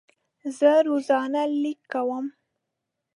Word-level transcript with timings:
زه 0.57 0.71
روزانه 0.87 1.41
لیک 1.61 1.81
کوم. 1.91 2.25